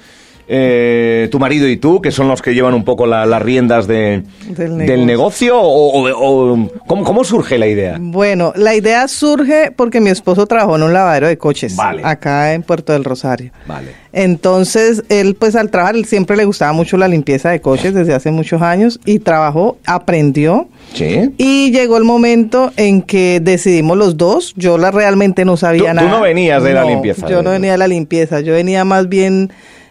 Eh, 0.50 1.28
tu 1.30 1.38
marido 1.38 1.68
y 1.68 1.76
tú, 1.76 2.00
que 2.00 2.10
son 2.10 2.26
los 2.28 2.40
que 2.40 2.54
llevan 2.54 2.72
un 2.74 2.84
poco 2.84 3.06
la- 3.06 3.26
las 3.26 3.42
riendas 3.42 3.86
de- 3.86 4.22
Del 4.48 4.78
del 4.78 5.04
negocio? 5.06 5.58
¿O, 5.60 6.08
o- 6.08 6.52
o- 6.54 6.70
¿cómo, 6.86 7.04
cómo 7.04 7.22
surge 7.24 7.58
la 7.58 7.66
idea? 7.66 7.98
Bueno, 8.00 8.52
la 8.56 8.74
idea 8.74 9.06
surge 9.08 9.70
porque 9.76 10.00
mi 10.00 10.10
esposo 10.10 10.46
trabajó 10.46 10.76
en 10.76 10.82
un 10.84 10.92
lavadero 10.94 11.26
de 11.28 11.36
coches 11.36 11.76
Vale. 11.76 12.02
acá 12.04 12.54
en 12.54 12.62
Puerto 12.62 12.92
del 12.94 13.04
Rosario. 13.04 13.50
Vale. 13.66 13.92
Entonces, 14.12 15.04
él 15.10 15.36
pues 15.38 15.54
al 15.54 15.70
trabajar, 15.70 15.96
él 15.96 16.04
siempre 16.06 16.36
le 16.36 16.44
gustaba 16.44 16.72
mucho 16.72 16.96
la 16.96 17.08
limpieza 17.08 17.50
de 17.50 17.60
coches 17.60 17.92
desde 17.94 18.14
hace 18.14 18.30
muchos 18.30 18.62
años 18.62 18.98
y 19.04 19.18
trabajó, 19.18 19.76
aprendió 19.86 20.68
Sí. 20.94 21.30
y 21.36 21.70
llegó 21.70 21.98
el 21.98 22.04
momento 22.04 22.72
en 22.76 23.02
que 23.02 23.40
decidimos 23.40 23.96
los 23.98 24.16
dos. 24.16 24.54
Yo 24.56 24.78
la 24.78 24.90
realmente 24.90 25.44
no 25.44 25.56
sabía 25.58 25.82
Tú- 25.82 25.88
tú 25.88 25.94
nada. 25.94 26.10
no 26.10 26.20
venías 26.22 26.62
de 26.62 26.72
la 26.72 26.84
limpieza, 26.84 27.28
Yo 27.28 27.42
no 27.42 27.50
¿eh? 27.50 27.54
venía 27.54 27.72
de 27.72 27.78
la 27.78 27.88
limpieza. 27.88 28.40
Yo 28.40 28.54
venía 28.54 28.84
más 28.86 29.08
bien 29.08 29.50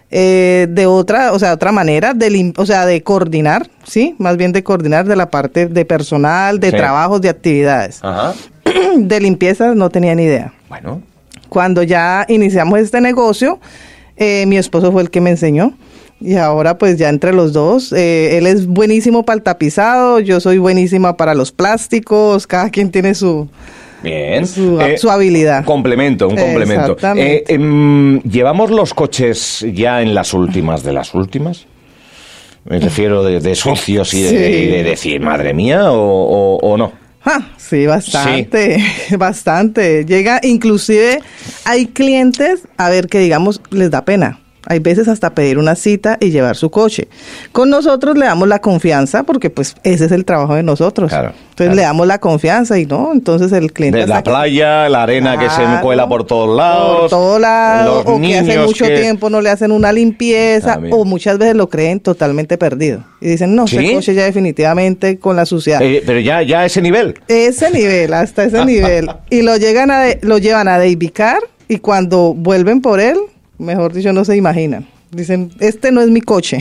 eh, 0.09 0.67
de 0.69 0.85
otra, 0.85 1.33
o 1.33 1.39
sea, 1.39 1.53
otra 1.53 1.71
manera 1.71 2.13
de, 2.13 2.53
o 2.57 2.65
sea, 2.65 2.85
de 2.85 3.03
coordinar, 3.03 3.69
sí, 3.85 4.15
más 4.19 4.37
bien 4.37 4.51
de 4.53 4.63
coordinar 4.63 5.05
de 5.05 5.15
la 5.15 5.29
parte 5.29 5.67
de 5.67 5.85
personal, 5.85 6.59
de 6.59 6.71
Sí. 6.71 6.77
trabajos, 6.77 7.21
de 7.21 7.29
actividades. 7.29 7.99
Ajá. 8.03 8.33
de 8.97 9.19
limpieza 9.19 9.75
no 9.75 9.89
tenía 9.89 10.15
ni 10.15 10.23
idea. 10.23 10.53
Bueno. 10.69 11.01
Cuando 11.49 11.83
ya 11.83 12.25
iniciamos 12.27 12.79
este 12.79 12.99
negocio, 13.01 13.59
eh, 14.17 14.45
mi 14.47 14.57
esposo 14.57 14.91
fue 14.91 15.01
el 15.01 15.09
que 15.09 15.21
me 15.21 15.29
enseñó. 15.31 15.73
Y 16.19 16.35
ahora 16.35 16.77
pues 16.79 16.97
ya 16.97 17.09
entre 17.09 17.31
los 17.31 17.53
dos, 17.53 17.93
eh, 17.93 18.37
él 18.37 18.47
es 18.47 18.65
buenísimo 18.65 19.23
para 19.23 19.37
el 19.37 19.43
tapizado, 19.43 20.19
yo 20.19 20.39
soy 20.39 20.57
buenísima 20.57 21.15
para 21.15 21.35
los 21.35 21.51
plásticos, 21.51 22.47
cada 22.47 22.69
quien 22.71 22.89
tiene 22.89 23.13
su, 23.13 23.47
Bien. 24.03 24.45
su, 24.47 24.79
Eh, 24.81 24.97
su 24.97 25.09
habilidad. 25.09 25.65
Complemento, 25.65 26.27
un 26.27 26.35
complemento. 26.35 26.97
Eh, 27.15 27.43
em, 27.47 28.21
¿Llevamos 28.21 28.69
los 28.71 28.93
coches 28.93 29.65
ya 29.73 30.01
en 30.01 30.13
las 30.13 30.33
últimas 30.33 30.83
de 30.83 30.93
las 30.93 31.13
últimas? 31.13 31.65
Me 32.65 32.79
refiero 32.79 33.23
de, 33.23 33.39
de 33.39 33.55
sucios 33.55 34.13
y 34.13 34.21
de, 34.23 34.29
Sí. 34.29 34.35
y 34.35 34.65
de 34.67 34.83
decir, 34.83 35.21
madre 35.21 35.53
mía, 35.53 35.91
o, 35.91 35.97
o- 35.97 36.57
o 36.57 36.77
no. 36.77 36.91
Ah, 37.25 37.47
sí, 37.57 37.85
bastante, 37.87 38.77
bastante. 39.17 40.05
Llega, 40.05 40.39
inclusive 40.43 41.19
hay 41.65 41.87
clientes, 41.87 42.61
a 42.77 42.89
ver, 42.89 43.07
que 43.07 43.19
digamos, 43.19 43.61
les 43.71 43.89
da 43.91 44.05
pena. 44.05 44.39
Hay 44.69 44.79
veces 44.79 45.07
hasta 45.07 45.33
pedir 45.33 45.57
una 45.57 45.75
cita 45.75 46.17
y 46.19 46.29
llevar 46.29 46.55
su 46.57 46.69
coche. 46.69 47.07
Con 47.53 47.69
nosotros 47.69 48.17
le 48.17 48.25
damos 48.25 48.47
la 48.47 48.59
confianza 48.59 49.23
porque 49.23 49.49
pues 49.49 49.75
ese 49.83 50.05
es 50.05 50.11
el 50.11 50.25
trabajo 50.25 50.55
de 50.55 50.63
nosotros. 50.63 51.09
Claro, 51.09 51.29
Entonces 51.29 51.55
claro. 51.55 51.75
le 51.75 51.81
damos 51.83 52.07
la 52.07 52.19
confianza 52.19 52.77
y 52.77 52.85
no, 52.85 53.11
entonces 53.13 53.51
el 53.53 53.71
cliente... 53.71 53.99
De 53.99 54.07
la 54.07 54.21
que- 54.23 54.29
playa, 54.29 54.89
la 54.89 55.03
arena 55.03 55.37
que 55.39 55.49
se 55.49 55.61
cuela 55.81 56.07
por 56.09 56.25
todos 56.27 56.55
lados. 56.57 56.99
Por 57.01 57.09
todos 57.09 57.39
lados, 57.41 58.03
o 58.05 58.19
que 58.19 58.37
hace 58.37 58.59
mucho 58.59 58.85
que- 58.85 58.99
tiempo 58.99 59.29
no 59.29 59.39
le 59.41 59.49
hacen 59.49 59.71
una 59.71 59.91
limpieza, 59.93 60.73
También. 60.73 60.93
o 60.95 61.05
muchas 61.05 61.37
veces 61.37 61.55
lo 61.55 61.69
creen 61.69 61.99
totalmente 62.01 62.57
perdido. 62.57 63.03
Y 63.21 63.27
dicen, 63.29 63.55
no, 63.55 63.67
¿Sí? 63.67 63.77
ese 63.77 63.93
coche 63.95 64.13
ya 64.15 64.25
definitivamente 64.25 65.17
con 65.19 65.35
la 65.35 65.45
suciedad. 65.45 65.81
Eh, 65.81 66.03
pero 66.05 66.19
ya, 66.19 66.41
ya 66.41 66.65
ese 66.65 66.81
nivel. 66.81 67.15
Ese 67.27 67.71
nivel, 67.71 68.13
hasta 68.13 68.43
ese 68.43 68.65
nivel. 68.65 69.09
Y 69.29 69.41
lo 69.43 69.55
llegan 69.57 69.91
a 69.91 70.01
de- 70.01 70.19
lo 70.23 70.37
llevan 70.37 70.67
a 70.67 70.77
deivicar 70.79 71.39
y 71.67 71.77
cuando 71.77 72.33
vuelven 72.33 72.81
por 72.81 72.99
él, 72.99 73.17
mejor 73.57 73.93
dicho, 73.93 74.13
no 74.13 74.25
se 74.25 74.35
imaginan. 74.35 74.87
Dicen, 75.11 75.51
este 75.59 75.91
no 75.91 76.01
es 76.01 76.09
mi 76.09 76.21
coche. 76.21 76.59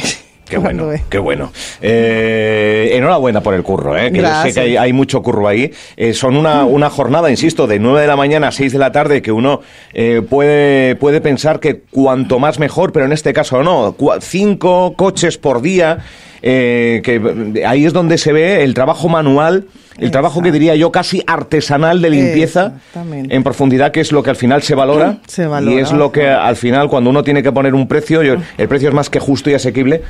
Qué 0.48 0.58
bueno, 0.58 0.90
qué 1.08 1.18
bueno. 1.18 1.52
Eh, 1.82 2.90
enhorabuena 2.92 3.40
por 3.40 3.54
el 3.54 3.62
curro, 3.62 3.96
¿eh? 3.96 4.12
que 4.12 4.20
yo 4.20 4.42
sé 4.42 4.52
que 4.52 4.60
hay, 4.60 4.76
hay 4.76 4.92
mucho 4.92 5.22
curro 5.22 5.48
ahí. 5.48 5.72
Eh, 5.96 6.12
son 6.12 6.36
una, 6.36 6.64
una 6.64 6.88
jornada, 6.90 7.30
insisto, 7.30 7.66
de 7.66 7.78
9 7.78 8.00
de 8.00 8.06
la 8.06 8.16
mañana 8.16 8.48
a 8.48 8.52
6 8.52 8.72
de 8.72 8.78
la 8.78 8.92
tarde 8.92 9.22
que 9.22 9.32
uno 9.32 9.60
eh, 9.92 10.22
puede, 10.28 10.94
puede 10.96 11.20
pensar 11.20 11.58
que 11.60 11.80
cuanto 11.90 12.38
más 12.38 12.58
mejor, 12.58 12.92
pero 12.92 13.06
en 13.06 13.12
este 13.12 13.32
caso 13.32 13.62
no. 13.62 13.96
Cinco 14.20 14.94
coches 14.96 15.36
por 15.38 15.62
día, 15.62 15.98
eh, 16.42 17.00
que 17.04 17.64
ahí 17.66 17.84
es 17.86 17.92
donde 17.92 18.18
se 18.18 18.32
ve 18.32 18.62
el 18.64 18.74
trabajo 18.74 19.08
manual, 19.08 19.66
el 19.98 20.10
trabajo 20.10 20.42
que 20.42 20.52
diría 20.52 20.74
yo 20.76 20.92
casi 20.92 21.22
artesanal 21.26 22.02
de 22.02 22.10
limpieza 22.10 22.74
en 22.94 23.42
profundidad, 23.42 23.92
que 23.92 24.00
es 24.00 24.12
lo 24.12 24.22
que 24.22 24.30
al 24.30 24.36
final 24.36 24.62
se 24.62 24.74
valora. 24.74 25.18
Se 25.26 25.46
valora 25.46 25.74
Y 25.74 25.78
es 25.78 25.92
lo 25.92 26.12
que 26.12 26.28
al 26.28 26.56
final, 26.56 26.88
cuando 26.88 27.10
uno 27.10 27.22
tiene 27.24 27.42
que 27.42 27.50
poner 27.52 27.74
un 27.74 27.88
precio, 27.88 28.22
yo- 28.22 28.36
el 28.58 28.68
precio 28.68 28.88
es 28.90 28.94
más 28.94 29.08
que 29.10 29.18
justo 29.20 29.48
y 29.50 29.54
asequible 29.54 30.02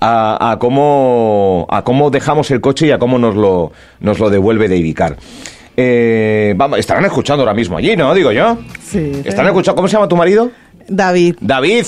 a, 0.00 0.52
a 0.52 0.58
cómo, 0.58 1.66
a 1.70 1.82
cómo 1.84 2.10
dejamos 2.10 2.50
el 2.50 2.60
coche 2.60 2.86
y 2.86 2.90
a 2.92 2.98
cómo 2.98 3.18
nos 3.18 3.34
lo, 3.34 3.72
nos 4.00 4.18
lo 4.18 4.30
devuelve 4.30 4.68
de 4.68 4.76
Ivicar. 4.76 5.16
Eh, 5.76 6.54
vamos, 6.56 6.78
estarán 6.78 7.04
escuchando 7.04 7.42
ahora 7.42 7.54
mismo 7.54 7.76
allí, 7.78 7.96
¿no? 7.96 8.12
Digo 8.14 8.30
yo. 8.32 8.58
Sí, 8.84 9.10
¿Están 9.24 9.46
sí. 9.46 9.48
escuchando? 9.50 9.76
¿Cómo 9.76 9.88
se 9.88 9.94
llama 9.94 10.08
tu 10.08 10.16
marido? 10.16 10.50
David, 10.88 11.36
David. 11.40 11.86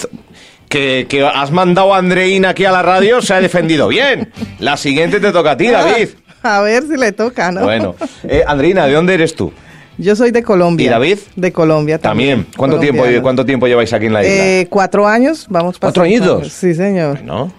Que, 0.74 1.06
que 1.08 1.24
has 1.24 1.52
mandado 1.52 1.94
a 1.94 1.98
Andreina 1.98 2.48
aquí 2.48 2.64
a 2.64 2.72
la 2.72 2.82
radio, 2.82 3.22
se 3.22 3.32
ha 3.32 3.40
defendido 3.40 3.86
bien. 3.86 4.32
La 4.58 4.76
siguiente 4.76 5.20
te 5.20 5.30
toca 5.30 5.52
a 5.52 5.56
ti, 5.56 5.68
David. 5.68 6.08
a 6.42 6.62
ver 6.62 6.82
si 6.82 6.96
le 6.96 7.12
toca, 7.12 7.52
¿no? 7.52 7.62
Bueno, 7.62 7.94
eh, 8.24 8.42
Andreina, 8.44 8.84
¿de 8.88 8.94
dónde 8.94 9.14
eres 9.14 9.36
tú? 9.36 9.52
Yo 9.98 10.16
soy 10.16 10.32
de 10.32 10.42
Colombia. 10.42 10.86
¿Y 10.86 10.88
David? 10.88 11.18
De 11.36 11.52
Colombia 11.52 12.00
también. 12.00 12.38
También. 12.38 12.56
¿Cuánto 12.56 12.80
tiempo. 12.80 13.04
¿Cuánto 13.22 13.46
tiempo 13.46 13.68
lleváis 13.68 13.92
aquí 13.92 14.06
en 14.06 14.14
la 14.14 14.24
isla? 14.24 14.34
Eh, 14.34 14.66
cuatro 14.68 15.06
años, 15.06 15.46
vamos 15.48 15.78
para 15.78 15.90
¿Cuatro 15.92 16.02
añitos? 16.02 16.40
años. 16.40 16.52
Sí, 16.52 16.74
señor. 16.74 17.22
¿No? 17.22 17.52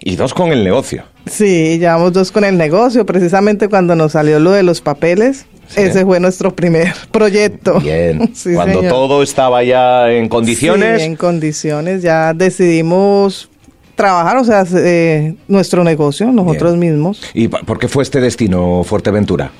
Y 0.00 0.16
dos 0.16 0.34
con 0.34 0.50
el 0.50 0.64
negocio. 0.64 1.04
Sí, 1.26 1.78
llevamos 1.78 2.14
dos 2.14 2.32
con 2.32 2.42
el 2.44 2.58
negocio. 2.58 3.06
Precisamente 3.06 3.68
cuando 3.68 3.94
nos 3.94 4.10
salió 4.10 4.40
lo 4.40 4.50
de 4.50 4.64
los 4.64 4.80
papeles, 4.80 5.46
Sí. 5.68 5.80
ese 5.82 6.04
fue 6.04 6.20
nuestro 6.20 6.54
primer 6.54 6.92
proyecto. 7.10 7.80
Bien. 7.80 8.30
Sí, 8.34 8.54
Cuando 8.54 8.80
señor. 8.80 8.92
todo 8.92 9.22
estaba 9.22 9.62
ya 9.64 10.10
en 10.10 10.28
condiciones. 10.28 11.00
Sí, 11.00 11.06
en 11.06 11.16
condiciones, 11.16 12.02
ya 12.02 12.32
decidimos 12.34 13.48
trabajar, 13.94 14.36
o 14.36 14.44
sea, 14.44 14.64
eh, 14.76 15.34
nuestro 15.48 15.82
negocio, 15.82 16.30
nosotros 16.30 16.78
Bien. 16.78 16.92
mismos. 16.94 17.22
¿Y 17.34 17.48
por 17.48 17.78
qué 17.78 17.88
fue 17.88 18.02
este 18.02 18.20
destino, 18.20 18.82
Fuerteventura? 18.84 19.50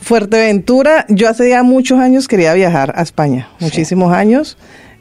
Fuerteventura, 0.00 1.06
yo 1.08 1.28
hace 1.28 1.48
ya 1.48 1.62
muchos 1.62 1.98
años 2.00 2.26
quería 2.26 2.52
viajar 2.54 2.92
a 2.96 3.02
España, 3.02 3.48
muchísimos 3.60 4.12
años, 4.12 4.58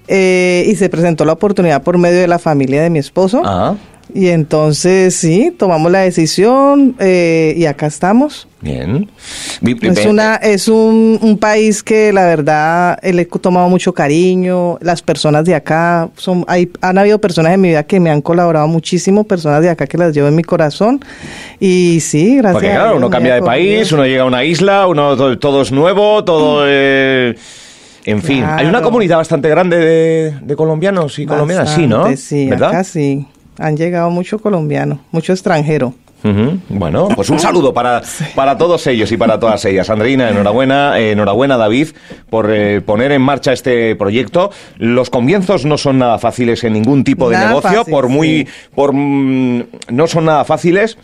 eh, 0.07 0.63
y 0.67 0.75
se 0.75 0.89
presentó 0.89 1.25
la 1.25 1.33
oportunidad 1.33 1.81
por 1.81 1.97
medio 1.97 2.19
de 2.19 2.27
la 2.27 2.37
familia 2.37 2.83
de 2.83 2.91
mi 2.91 2.99
esposo. 2.99 3.41
Ah, 3.43 3.75
Y 4.13 4.27
entonces 4.27 5.15
sí, 5.15 5.53
tomamos 5.57 5.91
la 5.91 5.99
decisión 5.99 6.95
eh, 6.99 7.53
y 7.55 7.65
acá 7.65 7.87
estamos. 7.87 8.47
bien. 8.61 9.09
Es, 9.61 10.05
una, 10.05 10.35
es 10.35 10.67
un, 10.67 11.17
un 11.21 11.37
país 11.37 11.81
que 11.81 12.11
la 12.11 12.25
verdad 12.25 12.99
le 13.03 13.21
he 13.21 13.25
tomado 13.25 13.69
mucho 13.69 13.93
cariño. 13.93 14.77
Las 14.81 15.01
personas 15.01 15.45
de 15.45 15.55
acá, 15.55 16.09
son, 16.17 16.43
hay, 16.47 16.69
han 16.81 16.97
habido 16.97 17.19
personas 17.19 17.53
en 17.53 17.61
mi 17.61 17.69
vida 17.69 17.83
que 17.83 17.99
me 17.99 18.09
han 18.09 18.21
colaborado 18.21 18.67
muchísimo, 18.67 19.23
personas 19.23 19.61
de 19.61 19.69
acá 19.69 19.87
que 19.87 19.97
las 19.97 20.13
llevo 20.13 20.27
en 20.27 20.35
mi 20.35 20.43
corazón. 20.43 20.99
Y 21.59 21.99
sí, 22.01 22.35
gracias. 22.37 22.53
Porque 22.53 22.69
a 22.69 22.73
claro, 22.73 22.89
Dios, 22.89 22.97
uno 22.97 23.09
cambia 23.09 23.35
de 23.35 23.41
país, 23.43 23.91
uno 23.91 24.05
llega 24.05 24.23
a 24.23 24.25
una 24.25 24.43
isla, 24.43 24.87
uno 24.87 25.15
to- 25.15 25.39
todo 25.39 25.61
es 25.61 25.71
nuevo, 25.71 26.23
todo... 26.23 26.63
eh, 26.67 27.35
en 28.03 28.21
fin, 28.23 28.43
hay 28.43 28.63
una 28.65 28.69
Claro. 28.79 28.85
comunidad 28.85 29.17
bastante 29.17 29.47
grande 29.47 29.77
de, 29.77 30.33
de 30.41 30.55
colombianos 30.55 31.19
y 31.19 31.25
colombianas, 31.27 31.69
sí, 31.75 31.85
¿no? 31.85 31.97
Bastante, 31.99 32.17
Sí, 32.17 32.49
¿Verdad? 32.49 32.69
acá 32.69 32.83
sí. 32.83 33.27
Han 33.61 33.77
llegado 33.77 34.09
mucho 34.09 34.39
colombiano, 34.39 34.99
mucho 35.11 35.33
extranjero. 35.33 35.93
Ujú. 36.23 36.59
Bueno, 36.69 37.09
pues 37.15 37.29
un 37.29 37.39
saludo 37.39 37.73
para, 37.73 38.01
para 38.35 38.57
todos 38.57 38.85
ellos 38.87 39.11
y 39.11 39.17
para 39.17 39.39
todas 39.39 39.63
ellas. 39.65 39.89
Andreina, 39.89 40.29
enhorabuena, 40.29 40.99
eh, 40.99 41.11
enhorabuena 41.11 41.57
David 41.57 41.89
por 42.29 42.51
eh, 42.51 42.81
poner 42.81 43.11
en 43.11 43.21
marcha 43.21 43.53
este 43.53 43.95
proyecto. 43.95 44.51
Los 44.77 45.09
comienzos 45.09 45.65
no 45.65 45.77
son 45.77 45.99
nada 45.99 46.19
fáciles 46.19 46.63
en 46.63 46.73
ningún 46.73 47.03
tipo 47.03 47.29
de 47.29 47.37
Nada 47.37 47.49
negocio, 47.49 47.79
fácil, 47.79 47.91
por 47.91 48.07
muy, 48.09 48.45
sí. 48.45 48.47
por 48.75 48.93
mm, 48.93 49.63
no 49.89 50.07
son 50.07 50.25
nada 50.25 50.43
fáciles 50.45 50.97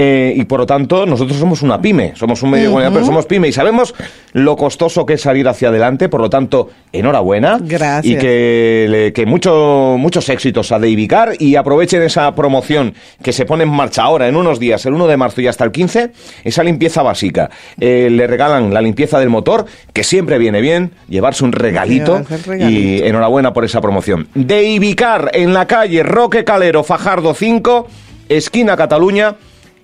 eh, 0.00 0.32
y 0.36 0.44
por 0.44 0.60
lo 0.60 0.66
tanto 0.66 1.06
nosotros 1.06 1.36
somos 1.36 1.60
una 1.62 1.80
pyme, 1.80 2.12
somos 2.14 2.40
un 2.44 2.50
medio 2.50 2.66
de 2.66 2.70
comunicación, 2.70 2.94
pero 2.94 3.06
somos 3.06 3.26
pyme 3.26 3.48
y 3.48 3.52
sabemos 3.52 3.96
lo 4.32 4.54
costoso 4.54 5.04
que 5.04 5.14
es 5.14 5.22
salir 5.22 5.48
hacia 5.48 5.70
adelante. 5.70 6.08
Por 6.08 6.20
lo 6.20 6.30
tanto, 6.30 6.70
enhorabuena 6.92 7.58
Gracias. 7.60 8.04
y 8.04 8.16
que, 8.16 9.10
que 9.12 9.26
mucho, 9.26 9.96
muchos 9.98 10.28
éxitos 10.28 10.70
a 10.70 10.78
Deivicar 10.78 11.32
y 11.40 11.56
aprovechen 11.56 12.00
esa 12.02 12.32
promoción 12.36 12.94
que 13.24 13.32
se 13.32 13.44
pone 13.44 13.64
en 13.64 13.70
marcha 13.70 14.04
ahora 14.04 14.28
en 14.28 14.36
unos 14.36 14.60
días, 14.60 14.86
el 14.86 14.94
1 14.94 15.08
de 15.08 15.16
marzo 15.16 15.40
y 15.40 15.48
hasta 15.48 15.64
el 15.64 15.72
15, 15.72 16.12
esa 16.44 16.62
limpieza 16.62 17.02
básica. 17.02 17.50
Eh, 17.80 18.08
le 18.08 18.28
regalan 18.28 18.72
la 18.72 18.80
limpieza 18.80 19.18
del 19.18 19.30
motor, 19.30 19.66
que 19.92 20.04
siempre 20.04 20.38
viene 20.38 20.60
bien, 20.60 20.92
llevarse 21.08 21.42
un 21.42 21.50
regalito. 21.50 22.22
y 22.56 23.02
enhorabuena 23.02 23.52
por 23.52 23.64
esa 23.64 23.80
promoción. 23.80 24.28
Deivicar 24.36 25.32
en 25.34 25.52
la 25.52 25.66
calle 25.66 26.04
Roque 26.04 26.44
Calero 26.44 26.84
Fajardo 26.84 27.34
5, 27.34 27.88
esquina 28.28 28.76
Cataluña, 28.76 29.34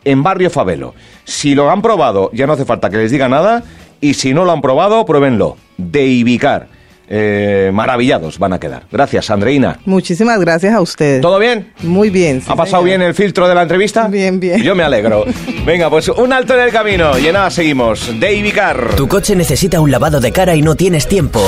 en 0.05 0.23
Barrio 0.23 0.51
Favelo. 0.51 0.95
Si 1.25 1.55
lo 1.55 1.71
han 1.71 1.83
probado, 1.83 2.31
ya 2.33 2.47
no 2.47 2.53
hace 2.55 2.65
falta 2.65 2.91
que 2.91 2.97
les 2.99 3.11
diga 3.11 3.29
nada, 3.29 3.63
y 4.01 4.15
si 4.15 4.35
no 4.35 4.45
lo 4.45 4.53
han 4.53 4.61
probado, 4.61 5.05
pruébenlo. 5.05 5.57
Deivicar. 5.77 6.69
Eh, 7.07 7.71
maravillados 7.75 8.39
van 8.39 8.55
a 8.55 8.59
quedar. 8.59 8.85
Gracias, 8.91 9.31
Andreina. 9.31 9.79
Muchísimas 9.85 10.41
gracias 10.41 10.75
a 10.75 10.81
ustedes. 10.81 11.21
¿Todo 11.21 11.39
bien? 11.39 11.71
Muy 11.83 12.09
bien. 12.09 12.41
sí, 12.41 12.47
¿Ha 12.49 12.57
pasado 12.57 12.83
señor. 12.83 12.99
bien 12.99 13.03
el 13.03 13.15
filtro 13.15 13.47
de 13.47 13.55
la 13.55 13.63
entrevista? 13.63 14.09
Bien, 14.09 14.41
bien. 14.41 14.63
Yo 14.63 14.75
me 14.75 14.83
alegro. 14.85 15.25
Venga, 15.67 15.91
pues 15.91 16.09
un 16.09 16.33
alto 16.33 16.55
en 16.55 16.61
el 16.61 16.71
camino 16.73 17.19
y 17.19 17.27
en 17.27 17.35
nada 17.35 17.51
seguimos. 17.51 18.11
Deivicar. 18.19 18.95
Tu 18.97 19.07
coche 19.07 19.37
necesita 19.37 19.81
un 19.81 19.91
lavado 19.91 20.19
de 20.21 20.33
cara 20.33 20.55
y 20.57 20.63
no 20.63 20.77
tienes 20.77 21.07
tiempo. 21.07 21.41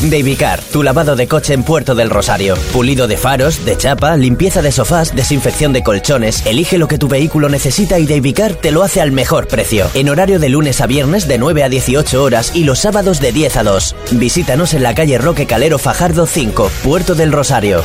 Davicar, 0.00 0.60
tu 0.72 0.84
lavado 0.84 1.16
de 1.16 1.26
coche 1.26 1.54
en 1.54 1.64
Puerto 1.64 1.96
del 1.96 2.08
Rosario. 2.08 2.54
Pulido 2.72 3.08
de 3.08 3.16
faros, 3.16 3.64
de 3.64 3.76
chapa, 3.76 4.16
limpieza 4.16 4.62
de 4.62 4.70
sofás, 4.70 5.14
desinfección 5.14 5.72
de 5.72 5.82
colchones. 5.82 6.46
Elige 6.46 6.78
lo 6.78 6.86
que 6.86 6.98
tu 6.98 7.08
vehículo 7.08 7.48
necesita 7.48 7.98
y 7.98 8.06
Davicar 8.06 8.54
te 8.54 8.70
lo 8.70 8.84
hace 8.84 9.00
al 9.00 9.10
mejor 9.10 9.48
precio. 9.48 9.90
En 9.94 10.08
horario 10.08 10.38
de 10.38 10.50
lunes 10.50 10.80
a 10.80 10.86
viernes 10.86 11.26
de 11.26 11.38
9 11.38 11.64
a 11.64 11.68
18 11.68 12.22
horas 12.22 12.54
y 12.54 12.62
los 12.62 12.78
sábados 12.78 13.20
de 13.20 13.32
10 13.32 13.56
a 13.56 13.64
2. 13.64 13.96
Visítanos 14.12 14.72
en 14.72 14.84
la 14.84 14.94
calle 14.94 15.18
Roque 15.18 15.46
Calero 15.46 15.78
Fajardo 15.78 16.26
5, 16.26 16.70
Puerto 16.84 17.16
del 17.16 17.32
Rosario. 17.32 17.82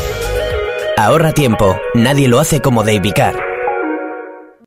Ahorra 0.95 1.33
tiempo, 1.33 1.75
nadie 1.95 2.27
lo 2.27 2.39
hace 2.39 2.61
como 2.61 2.83
Davicar. 2.83 3.42